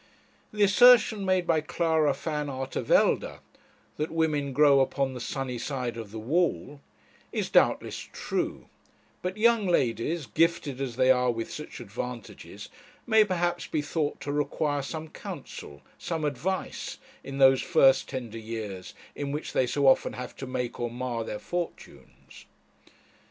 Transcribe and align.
The 0.51 0.63
assertion 0.63 1.25
made 1.25 1.45
by 1.45 1.61
Clara 1.61 2.15
Van 2.15 2.49
Artevelde, 2.49 3.37
that 3.97 4.09
women 4.09 4.51
'grow 4.51 4.79
upon 4.79 5.13
the 5.13 5.19
sunny 5.19 5.59
side 5.59 5.95
of 5.95 6.09
the 6.09 6.17
wall,' 6.17 6.81
is 7.31 7.51
doubtless 7.51 8.09
true; 8.11 8.65
but 9.21 9.37
young 9.37 9.67
ladies, 9.67 10.25
gifted 10.25 10.81
as 10.81 10.95
they 10.95 11.11
are 11.11 11.29
with 11.29 11.51
such 11.53 11.79
advantages, 11.79 12.67
may 13.05 13.23
perhaps 13.23 13.67
be 13.67 13.83
thought 13.83 14.19
to 14.21 14.31
require 14.31 14.81
some 14.81 15.07
counsel, 15.07 15.83
some 15.99 16.25
advice, 16.25 16.97
in 17.23 17.37
those 17.37 17.61
first 17.61 18.09
tender 18.09 18.39
years 18.39 18.95
in 19.13 19.31
which 19.31 19.53
they 19.53 19.67
so 19.67 19.85
often 19.85 20.13
have 20.13 20.35
to 20.37 20.47
make 20.47 20.79
or 20.79 20.89
mar 20.89 21.23
their 21.23 21.37
fortunes. 21.37 22.45